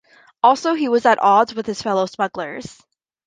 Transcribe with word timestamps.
Also, 0.41 0.73
he 0.73 0.89
was 0.89 1.05
at 1.05 1.21
odds 1.21 1.53
with 1.53 1.67
his 1.67 1.83
fellow 1.83 2.07
smugglers. 2.07 2.81